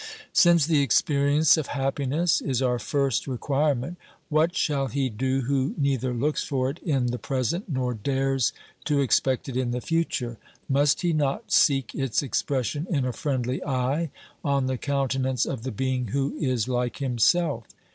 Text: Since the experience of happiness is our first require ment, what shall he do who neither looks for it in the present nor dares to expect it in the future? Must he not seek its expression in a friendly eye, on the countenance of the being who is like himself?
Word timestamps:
Since 0.33 0.65
the 0.65 0.81
experience 0.81 1.57
of 1.57 1.67
happiness 1.77 2.41
is 2.41 2.59
our 2.59 2.79
first 2.79 3.27
require 3.27 3.75
ment, 3.75 3.97
what 4.29 4.57
shall 4.57 4.87
he 4.87 5.09
do 5.09 5.41
who 5.41 5.75
neither 5.77 6.11
looks 6.11 6.43
for 6.43 6.71
it 6.71 6.79
in 6.79 7.05
the 7.11 7.19
present 7.19 7.69
nor 7.69 7.93
dares 7.93 8.51
to 8.85 8.99
expect 8.99 9.47
it 9.47 9.55
in 9.55 9.69
the 9.69 9.79
future? 9.79 10.39
Must 10.67 11.01
he 11.01 11.13
not 11.13 11.51
seek 11.51 11.93
its 11.93 12.23
expression 12.23 12.87
in 12.89 13.05
a 13.05 13.13
friendly 13.13 13.63
eye, 13.63 14.09
on 14.43 14.65
the 14.65 14.79
countenance 14.79 15.45
of 15.45 15.61
the 15.61 15.71
being 15.71 16.07
who 16.07 16.33
is 16.39 16.67
like 16.67 16.97
himself? 16.97 17.67